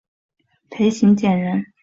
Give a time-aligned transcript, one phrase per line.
[0.71, 1.63] 裴行俭人。